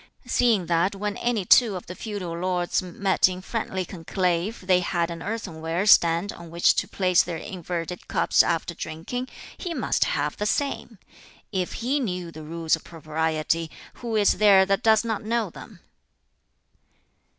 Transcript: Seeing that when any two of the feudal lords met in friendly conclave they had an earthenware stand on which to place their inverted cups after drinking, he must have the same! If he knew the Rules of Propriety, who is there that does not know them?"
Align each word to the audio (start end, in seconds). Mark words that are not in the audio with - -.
Seeing 0.25 0.65
that 0.65 0.95
when 0.95 1.15
any 1.17 1.45
two 1.45 1.75
of 1.75 1.85
the 1.85 1.93
feudal 1.93 2.35
lords 2.35 2.81
met 2.81 3.29
in 3.29 3.39
friendly 3.39 3.85
conclave 3.85 4.65
they 4.65 4.79
had 4.79 5.11
an 5.11 5.21
earthenware 5.21 5.85
stand 5.85 6.33
on 6.33 6.49
which 6.49 6.73
to 6.77 6.87
place 6.87 7.21
their 7.21 7.37
inverted 7.37 8.07
cups 8.07 8.41
after 8.41 8.73
drinking, 8.73 9.27
he 9.59 9.75
must 9.75 10.05
have 10.05 10.37
the 10.37 10.47
same! 10.47 10.97
If 11.51 11.73
he 11.85 11.99
knew 11.99 12.31
the 12.31 12.41
Rules 12.41 12.75
of 12.75 12.83
Propriety, 12.83 13.69
who 14.01 14.15
is 14.15 14.39
there 14.39 14.65
that 14.65 14.81
does 14.81 15.05
not 15.05 15.23
know 15.23 15.51
them?" 15.51 15.81